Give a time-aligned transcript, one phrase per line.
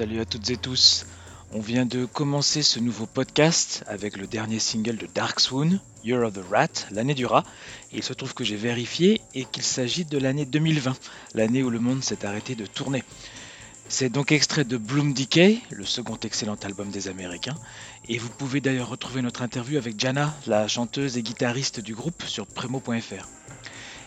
[0.00, 1.04] Salut à toutes et tous.
[1.52, 6.26] On vient de commencer ce nouveau podcast avec le dernier single de Dark Swoon, Year
[6.26, 7.44] of the Rat, l'année du rat.
[7.92, 10.96] Il se trouve que j'ai vérifié et qu'il s'agit de l'année 2020,
[11.34, 13.04] l'année où le monde s'est arrêté de tourner.
[13.90, 17.56] C'est donc extrait de Bloom Decay, le second excellent album des Américains.
[18.08, 22.22] Et vous pouvez d'ailleurs retrouver notre interview avec Jana, la chanteuse et guitariste du groupe,
[22.26, 23.28] sur premo.fr.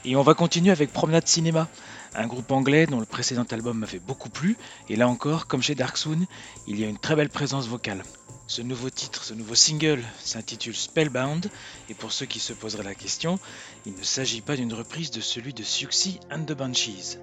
[0.05, 1.69] Et on va continuer avec Promenade Cinéma,
[2.15, 4.57] un groupe anglais dont le précédent album m'avait beaucoup plu,
[4.89, 6.25] et là encore, comme chez Darksoon,
[6.67, 8.03] il y a une très belle présence vocale.
[8.47, 11.49] Ce nouveau titre, ce nouveau single s'intitule Spellbound,
[11.89, 13.39] et pour ceux qui se poseraient la question,
[13.85, 17.17] il ne s'agit pas d'une reprise de celui de Suxy and the Banshees.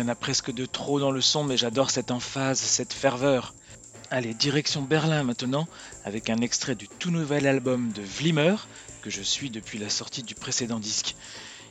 [0.00, 3.52] Y en a presque de trop dans le son, mais j'adore cette emphase, cette ferveur.
[4.10, 5.68] Allez, direction Berlin maintenant,
[6.04, 8.56] avec un extrait du tout nouvel album de Vlimmer,
[9.02, 11.16] que je suis depuis la sortie du précédent disque.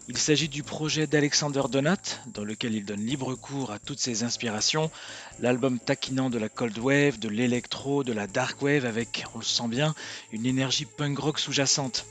[0.07, 4.23] Il s'agit du projet d'Alexander Donat, dans lequel il donne libre cours à toutes ses
[4.23, 4.91] inspirations,
[5.39, 9.43] l'album taquinant de la cold wave, de l'électro, de la dark wave, avec, on le
[9.43, 9.95] sent bien,
[10.31, 12.05] une énergie punk rock sous-jacente.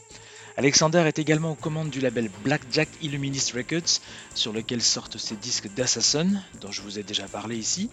[0.59, 4.01] Alexander est également aux commandes du label Blackjack Illuminist Records,
[4.35, 6.27] sur lequel sortent ses disques d'Assassin,
[6.61, 7.91] dont je vous ai déjà parlé ici,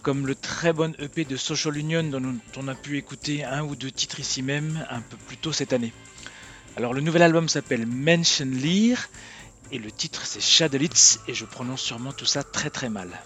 [0.00, 2.22] comme le très bon EP de Social Union dont
[2.56, 5.74] on a pu écouter un ou deux titres ici même un peu plus tôt cette
[5.74, 5.92] année.
[6.78, 9.10] Alors le nouvel album s'appelle Mention Lear
[9.70, 13.20] et le titre c'est Shadowlitz et je prononce sûrement tout ça très très mal.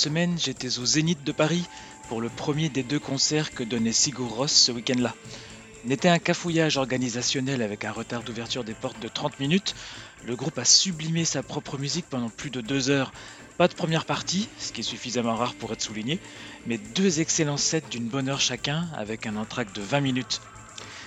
[0.00, 1.62] Semaine, j'étais au Zénith de Paris
[2.08, 5.14] pour le premier des deux concerts que donnait Sigur Ross ce week-end-là.
[5.84, 9.74] N'était un cafouillage organisationnel avec un retard d'ouverture des portes de 30 minutes.
[10.24, 13.12] Le groupe a sublimé sa propre musique pendant plus de deux heures.
[13.58, 16.18] Pas de première partie, ce qui est suffisamment rare pour être souligné,
[16.66, 20.40] mais deux excellents sets d'une bonne heure chacun avec un entracte de 20 minutes.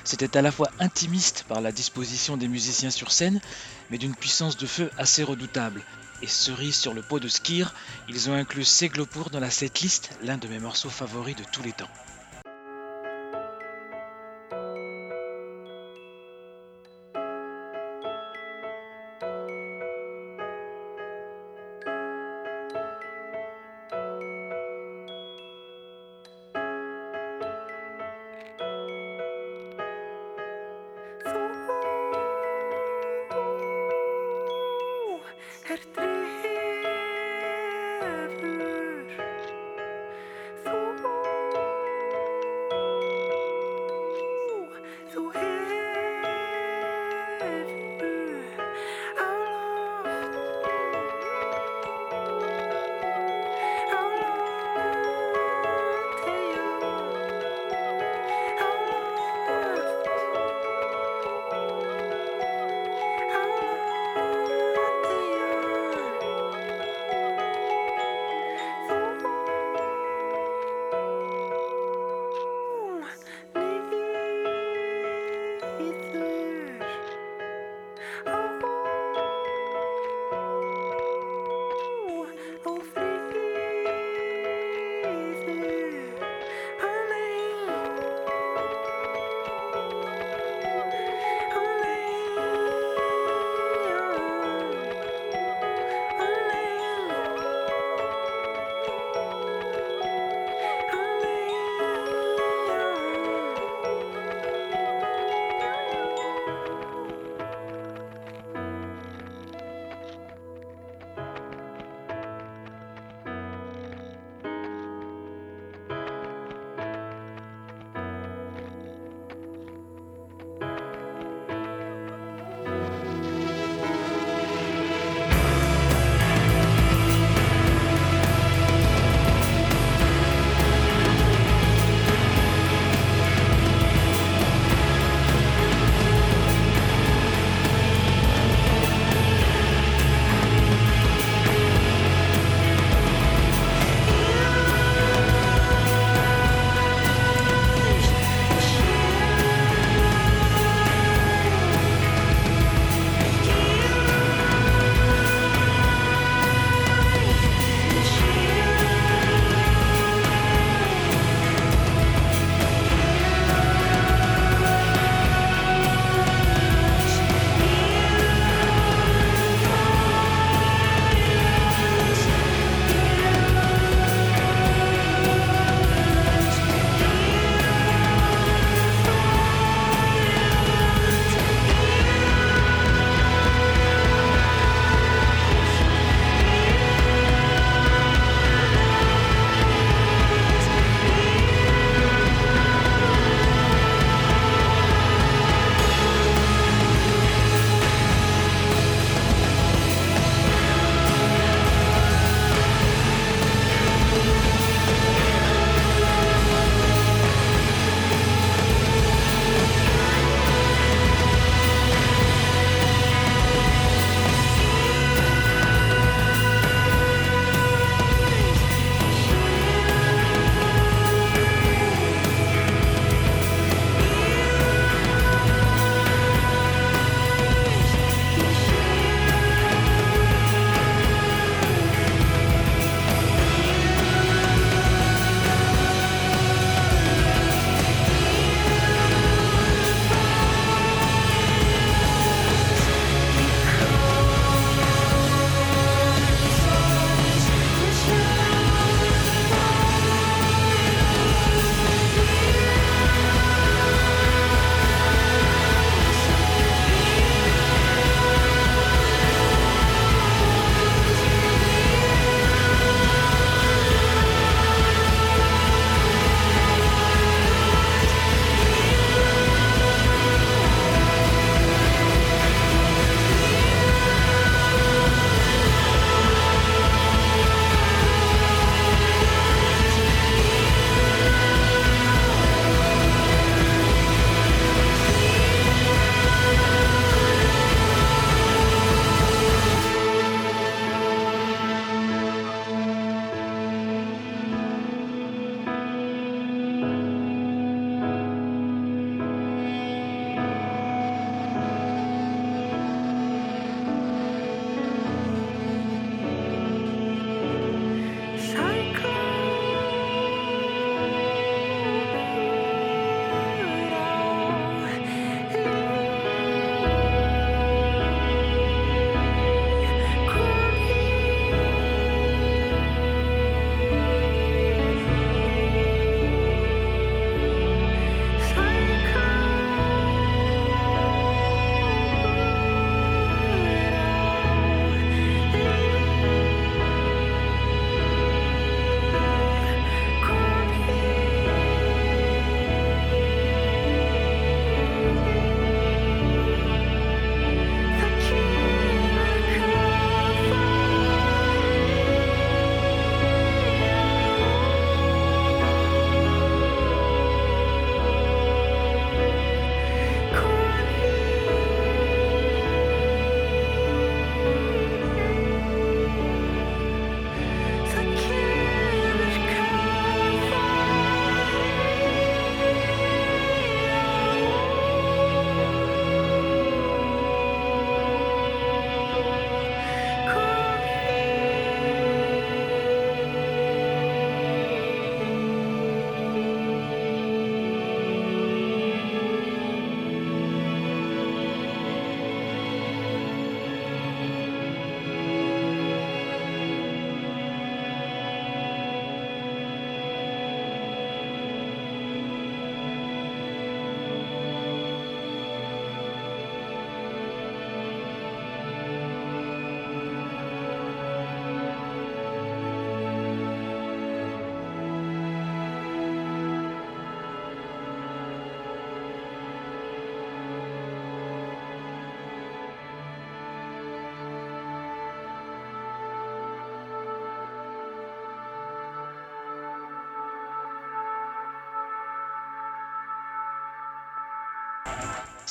[0.04, 3.42] C'était à la fois intimiste par la disposition des musiciens sur scène,
[3.90, 5.84] mais d'une puissance de feu assez redoutable.
[6.24, 7.74] Et cerise sur le pot de skir,
[8.08, 11.74] ils ont inclus Seglopour dans la setlist, l'un de mes morceaux favoris de tous les
[11.74, 11.90] temps.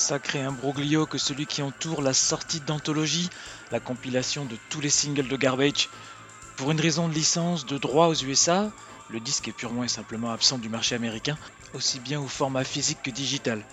[0.03, 3.29] Sacré imbroglio que celui qui entoure la sortie d'Anthologie,
[3.71, 5.87] la compilation de tous les singles de Garbage.
[6.57, 8.69] Pour une raison de licence de droit aux USA,
[9.09, 11.37] le disque est purement et simplement absent du marché américain,
[11.73, 13.63] aussi bien au format physique que digital.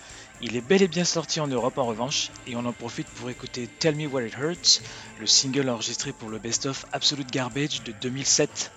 [0.41, 3.29] Il est bel et bien sorti en Europe en revanche, et on en profite pour
[3.29, 4.83] écouter Tell Me What It Hurts,
[5.19, 8.71] le single enregistré pour le best-of Absolute Garbage de 2007.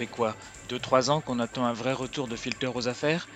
[0.00, 0.34] fait quoi?
[0.70, 3.28] 2-3 ans qu'on attend un vrai retour de Filter aux affaires?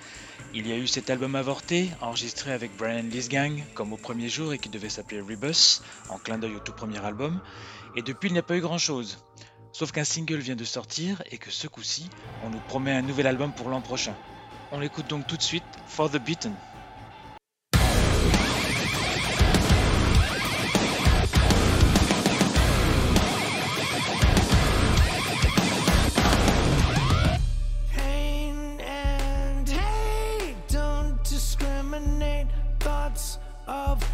[0.54, 3.28] Il y a eu cet album avorté, enregistré avec Brian Lee's
[3.74, 7.04] comme au premier jour et qui devait s'appeler Rebus, en clin d'œil au tout premier
[7.04, 7.38] album.
[7.96, 9.18] Et depuis, il n'y a pas eu grand chose.
[9.72, 12.08] Sauf qu'un single vient de sortir et que ce coup-ci,
[12.42, 14.14] on nous promet un nouvel album pour l'an prochain.
[14.72, 16.56] On l'écoute donc tout de suite, For the Beaten.
[33.14, 34.13] thoughts of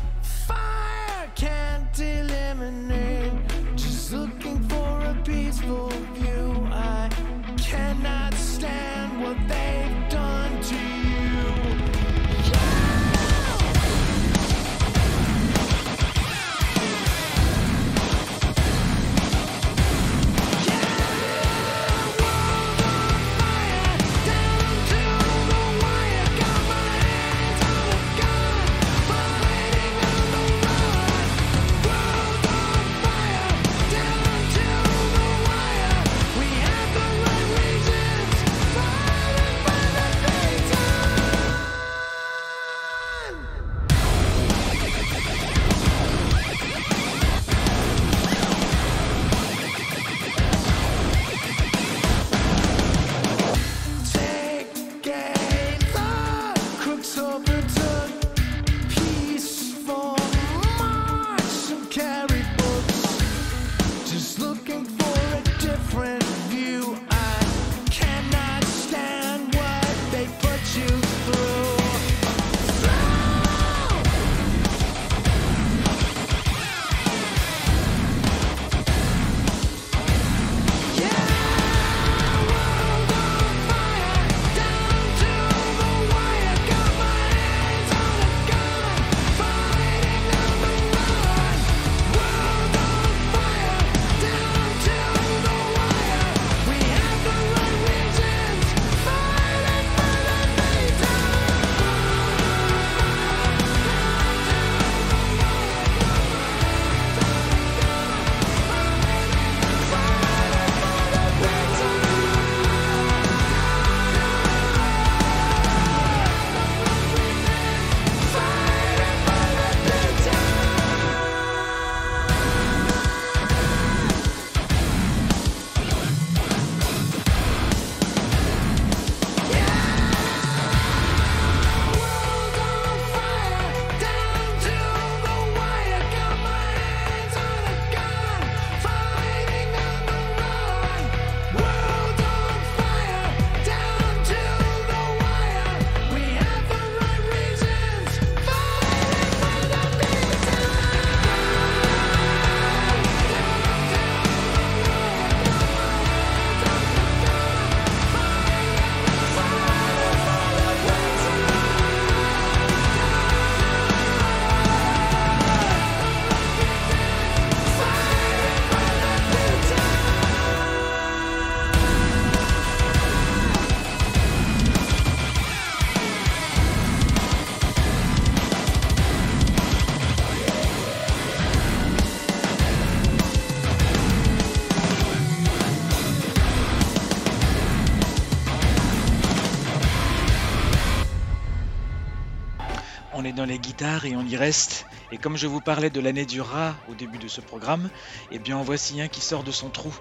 [193.81, 194.87] et on y reste.
[195.11, 197.89] Et comme je vous parlais de l'année du rat au début de ce programme,
[198.31, 199.95] eh bien en voici un qui sort de son trou.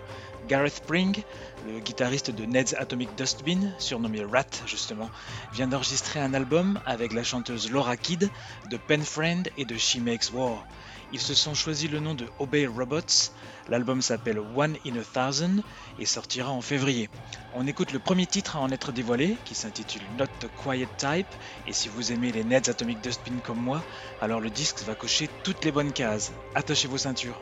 [0.49, 1.23] Gareth Spring,
[1.65, 5.09] le guitariste de Ned's Atomic Dustbin, surnommé Rat justement,
[5.53, 8.29] vient d'enregistrer un album avec la chanteuse Laura Kidd
[8.69, 10.65] de Pen Friend et de She Makes War.
[11.11, 13.31] Ils se sont choisi le nom de Obey Robots.
[13.67, 15.63] L'album s'appelle One in a Thousand
[15.97, 17.09] et sortira en février.
[17.55, 21.27] On écoute le premier titre à en être dévoilé, qui s'intitule Not the Quiet Type.
[21.67, 23.83] Et si vous aimez les Ned's Atomic Dustbin comme moi,
[24.21, 26.31] alors le disque va cocher toutes les bonnes cases.
[26.53, 27.41] Attachez vos ceintures.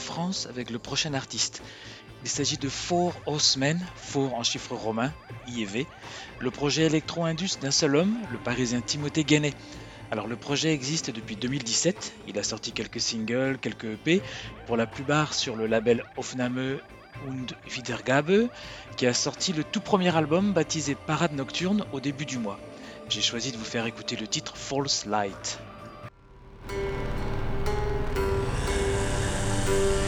[0.00, 1.62] France avec le prochain artiste.
[2.22, 5.12] Il s'agit de Four Horsemen, Four en chiffres romains,
[5.46, 5.86] I et V,
[6.38, 9.54] le projet électro-indus d'un seul homme, le parisien Timothée Guénet.
[10.10, 14.22] Alors le projet existe depuis 2017, il a sorti quelques singles, quelques EP,
[14.66, 16.80] pour la plupart sur le label Aufnahme
[17.26, 18.48] und Wiedergabe,
[18.96, 22.58] qui a sorti le tout premier album baptisé Parade Nocturne au début du mois.
[23.08, 25.58] J'ai choisi de vous faire écouter le titre False Light.
[29.70, 29.99] False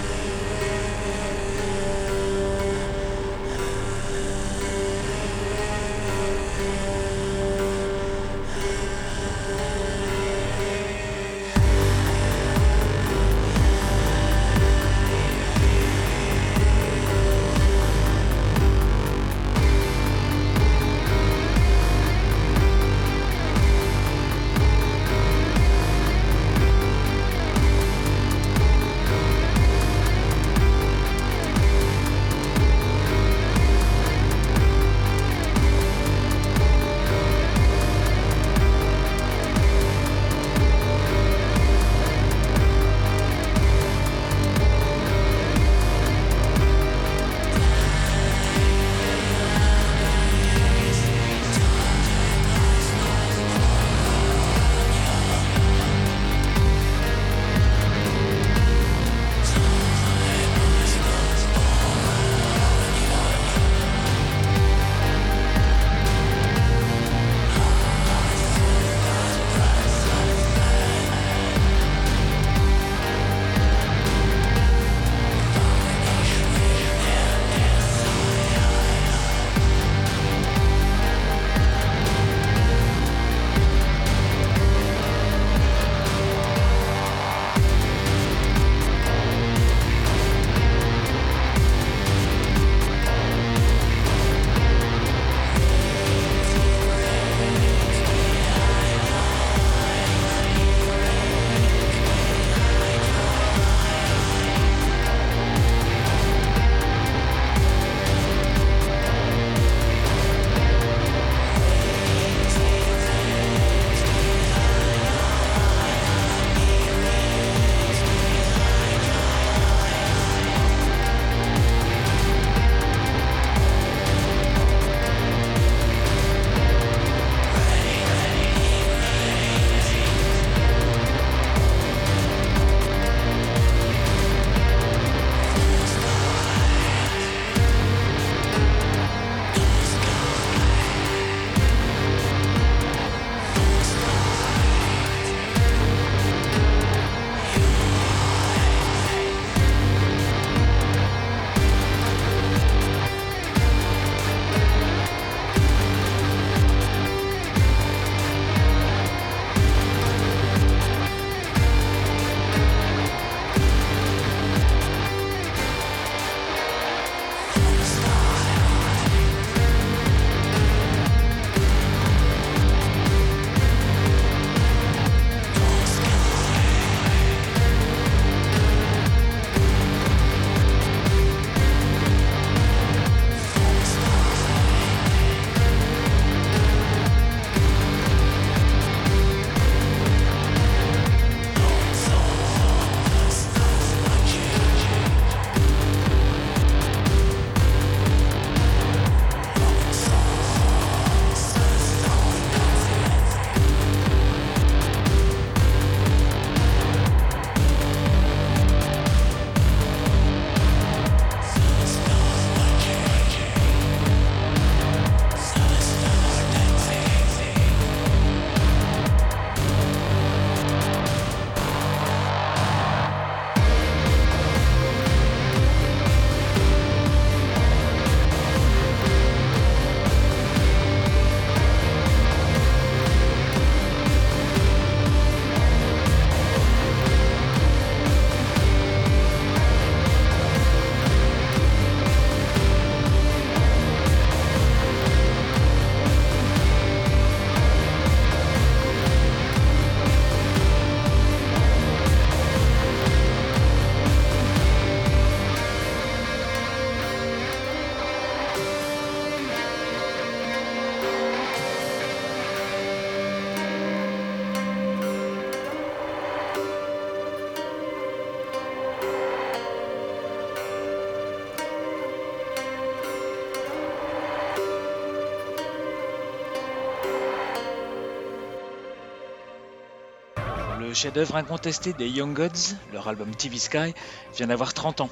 [280.93, 283.95] Le chef-d'œuvre incontesté des Young Gods, leur album TV Sky,
[284.37, 285.09] vient d'avoir 30 ans.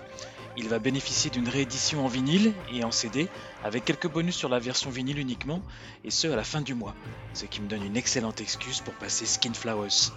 [0.58, 3.30] Il va bénéficier d'une réédition en vinyle et en CD,
[3.64, 5.62] avec quelques bonus sur la version vinyle uniquement,
[6.04, 6.94] et ce à la fin du mois,
[7.32, 10.10] ce qui me donne une excellente excuse pour passer Skin Flowers.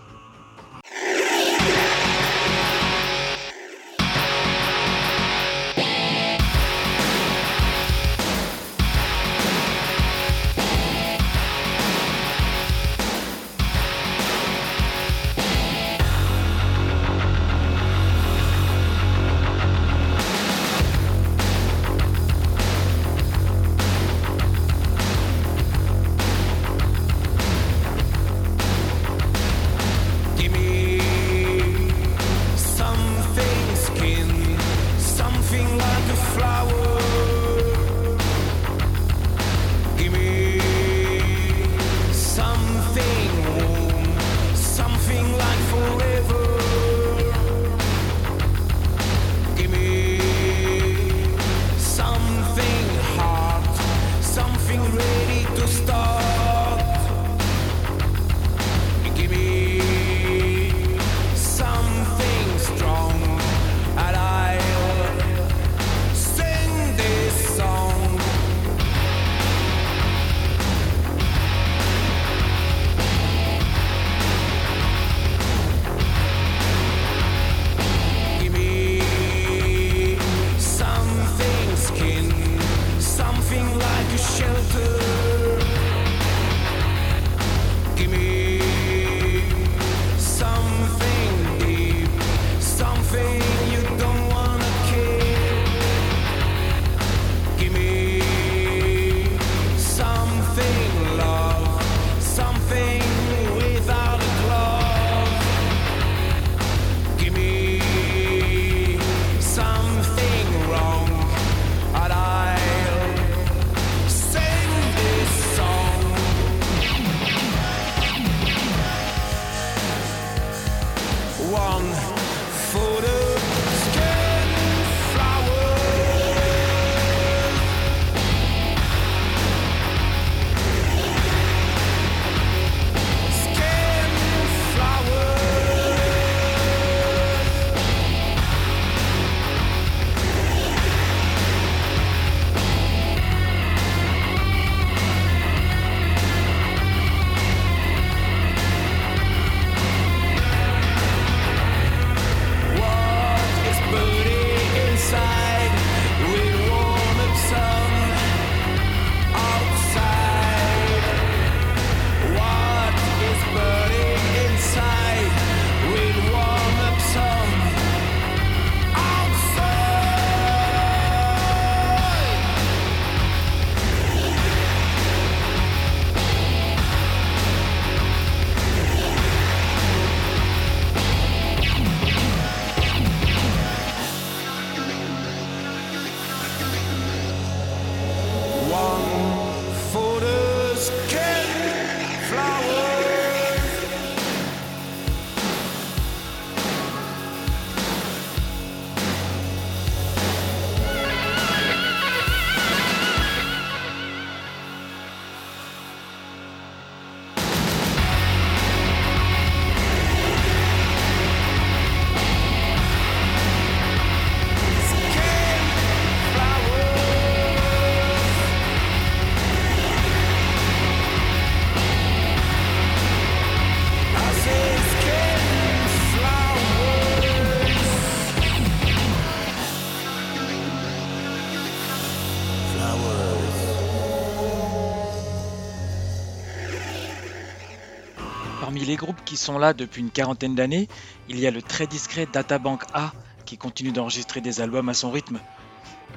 [239.37, 240.87] Sont là depuis une quarantaine d'années,
[241.29, 243.13] il y a le très discret Databank A
[243.45, 245.39] qui continue d'enregistrer des albums à son rythme.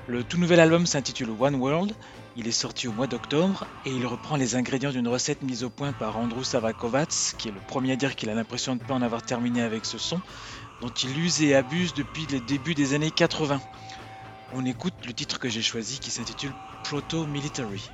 [0.08, 1.94] Le tout nouvel album s'intitule One World,
[2.36, 5.70] il est sorti au mois d'octobre et il reprend les ingrédients d'une recette mise au
[5.70, 8.86] point par Andrew Savakovats, qui est le premier à dire qu'il a l'impression de ne
[8.86, 10.20] pas en avoir terminé avec ce son,
[10.82, 13.60] dont il use et abuse depuis le début des années 80.
[14.52, 16.52] On écoute le titre que j'ai choisi qui s'intitule
[16.84, 17.90] Proto Military.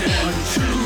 [0.00, 0.79] One two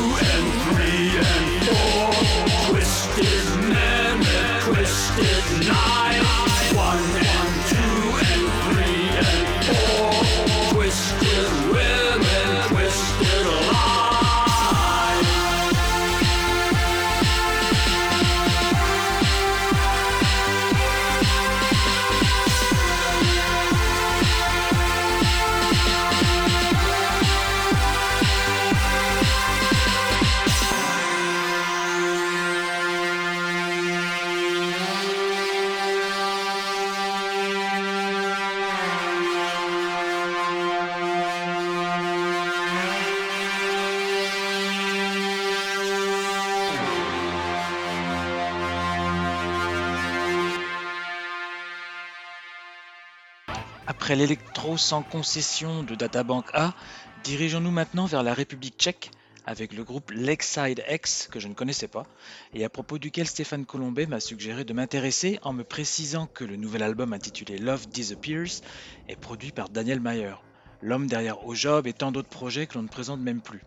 [54.05, 56.75] Après l'électro sans concession de Databank A,
[57.23, 59.09] dirigeons-nous maintenant vers la République tchèque
[59.47, 62.05] avec le groupe Lakeside X que je ne connaissais pas
[62.53, 66.55] et à propos duquel Stéphane Colombet m'a suggéré de m'intéresser en me précisant que le
[66.55, 68.61] nouvel album intitulé Love Disappears
[69.07, 70.35] est produit par Daniel Mayer,
[70.83, 73.63] l'homme derrière Au Job et tant d'autres projets que l'on ne présente même plus.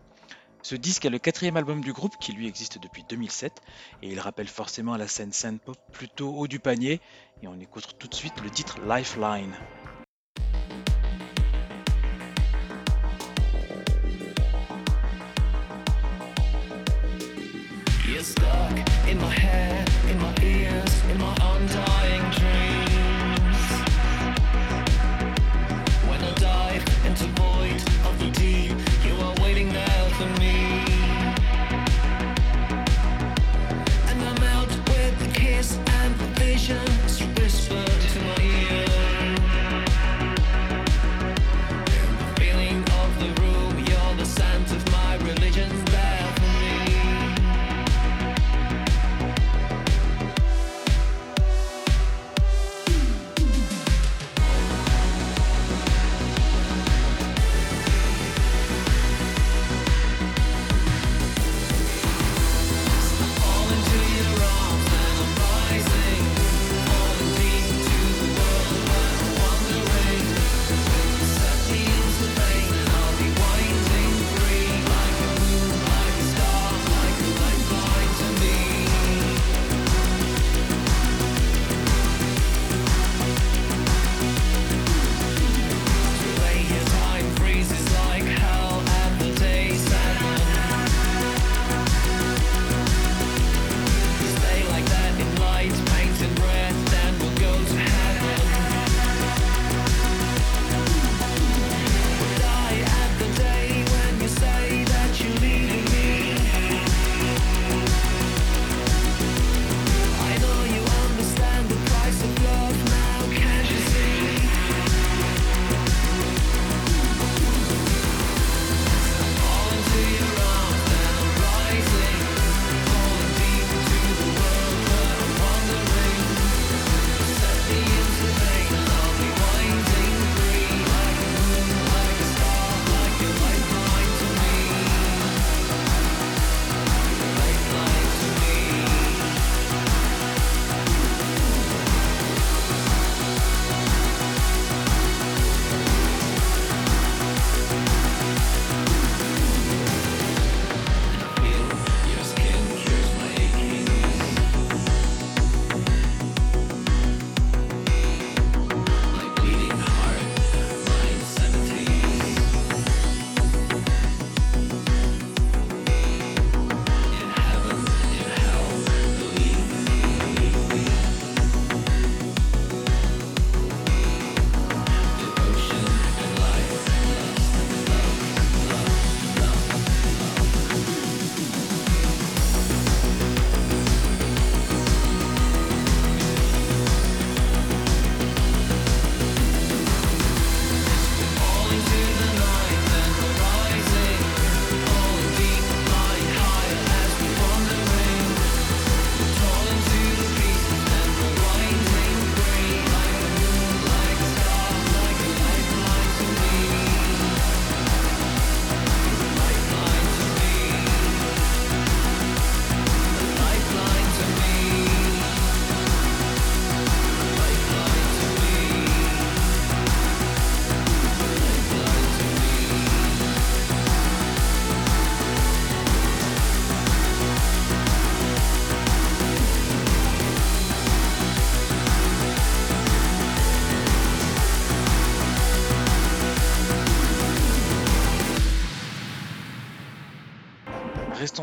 [0.61, 3.51] Ce disque est le quatrième album du groupe qui lui existe depuis 2007
[4.03, 7.01] et il rappelle forcément la scène synth-pop plutôt haut du panier
[7.43, 9.59] et on écoute tout de suite le titre Lifeline.
[18.21, 21.98] Stuck in my hair, in my ears, in my undying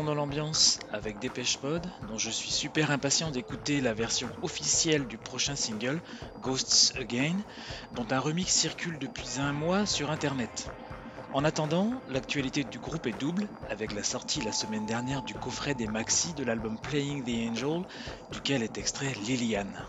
[0.05, 5.17] Dans l'ambiance avec Dépêche Pod, dont je suis super impatient d'écouter la version officielle du
[5.17, 5.99] prochain single,
[6.39, 7.37] Ghosts Again,
[7.93, 10.69] dont un remix circule depuis un mois sur internet.
[11.33, 15.73] En attendant, l'actualité du groupe est double, avec la sortie la semaine dernière du coffret
[15.73, 17.81] des maxi de l'album Playing the Angel,
[18.31, 19.83] duquel est extrait Liliane.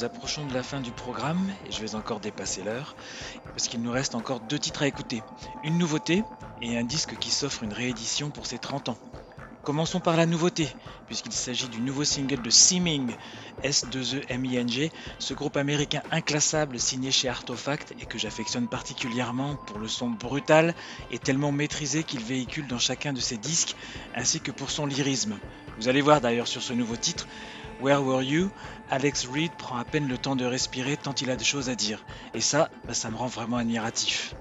[0.00, 2.96] Nous approchons de la fin du programme et je vais encore dépasser l'heure
[3.52, 5.22] parce qu'il nous reste encore deux titres à écouter.
[5.62, 6.24] Une nouveauté
[6.62, 8.98] et un disque qui s'offre une réédition pour ses 30 ans.
[9.62, 10.70] Commençons par la nouveauté,
[11.06, 13.14] puisqu'il s'agit du nouveau single de Seeming,
[13.62, 20.08] S2EMING, ce groupe américain inclassable signé chez Artefact et que j'affectionne particulièrement pour le son
[20.08, 20.74] brutal
[21.10, 23.76] et tellement maîtrisé qu'il véhicule dans chacun de ses disques,
[24.14, 25.38] ainsi que pour son lyrisme.
[25.76, 27.26] Vous allez voir d'ailleurs sur ce nouveau titre,
[27.80, 28.50] Where Were You?
[28.90, 31.74] Alex Reed prend à peine le temps de respirer tant il a de choses à
[31.74, 32.04] dire.
[32.34, 34.34] Et ça, bah, ça me rend vraiment admiratif.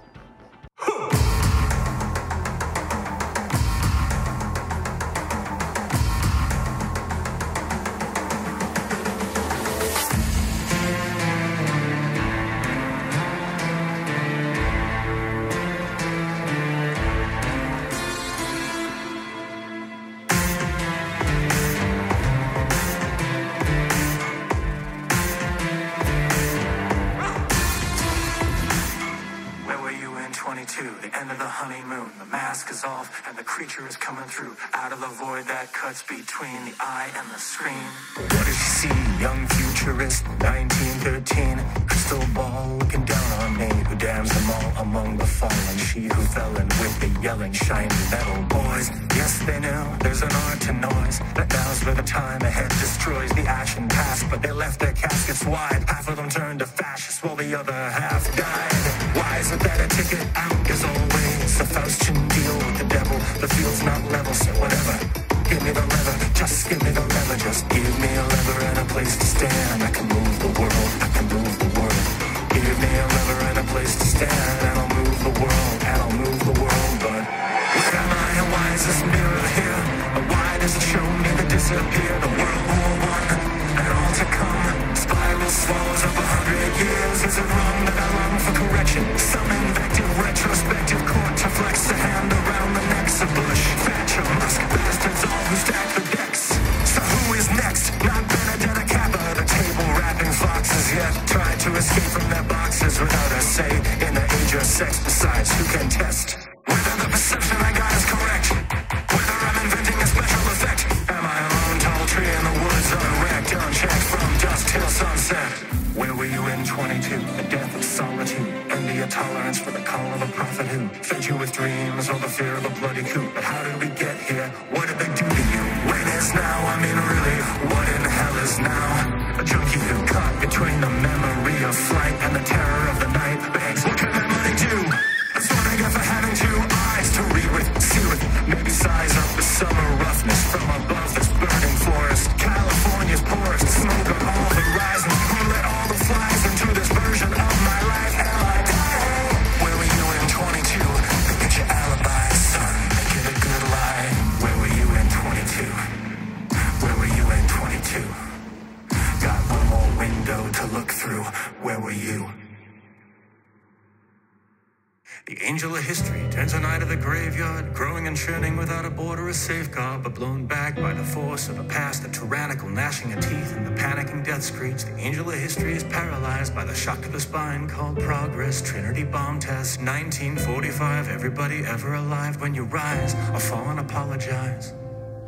[170.06, 173.66] up blown back by the force of a past the tyrannical gnashing of teeth and
[173.66, 177.20] the panicking death screech the angel of history is paralyzed by the shock to the
[177.20, 183.70] spine called progress trinity bomb test 1945 everybody ever alive when you rise or fall
[183.70, 184.74] and apologize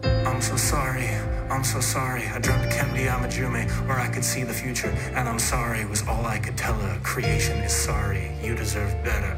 [0.03, 1.07] I'm so sorry,
[1.51, 2.23] I'm so sorry.
[2.25, 6.25] I dreamt Kemdi Amajume where I could see the future, and I'm sorry was all
[6.25, 6.99] I could tell her.
[7.03, 9.30] Creation is sorry, you deserve better.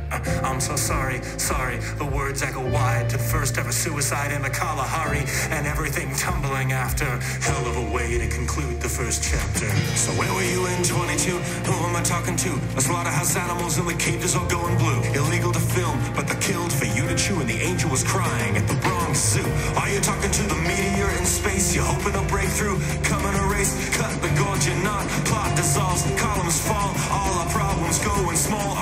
[0.43, 1.77] I'm so sorry, sorry.
[1.97, 7.05] The words echo wide to first ever suicide in the Kalahari and everything tumbling after.
[7.41, 9.69] Hell of a way to conclude the first chapter.
[9.95, 11.31] So where were you in 22?
[11.31, 12.51] Who am I talking to?
[12.77, 15.01] A slaughterhouse animals in the cages all going blue.
[15.13, 18.55] Illegal to film, but the killed for you to chew and the angel was crying
[18.57, 19.47] at the Bronx Zoo.
[19.79, 21.75] Are you talking to the meteor in space?
[21.75, 22.77] You hoping a breakthrough?
[23.01, 25.07] Coming Come and erase, cut the gorge you're not.
[25.23, 28.75] Plot dissolves, columns fall, all our problems go in small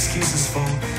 [0.00, 0.89] excuses for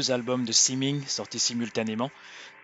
[0.00, 2.10] deux albums de Siming sortis simultanément,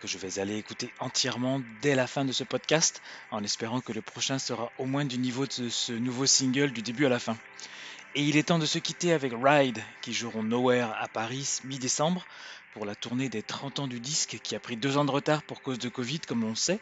[0.01, 3.93] que je vais aller écouter entièrement dès la fin de ce podcast, en espérant que
[3.93, 7.19] le prochain sera au moins du niveau de ce nouveau single du début à la
[7.19, 7.37] fin.
[8.15, 12.25] Et il est temps de se quitter avec Ride, qui joueront Nowhere à Paris mi-décembre,
[12.73, 15.43] pour la tournée des 30 ans du disque qui a pris deux ans de retard
[15.43, 16.79] pour cause de Covid comme on sait,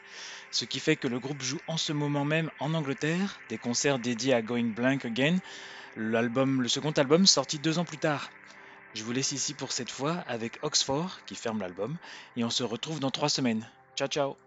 [0.52, 4.00] ce qui fait que le groupe joue en ce moment même en Angleterre des concerts
[4.00, 5.36] dédiés à Going Blank Again,
[5.98, 8.30] l'album, le second album sorti deux ans plus tard.
[8.96, 11.98] Je vous laisse ici pour cette fois avec Oxford qui ferme l'album
[12.38, 13.70] et on se retrouve dans trois semaines.
[13.98, 14.38] Ciao ciao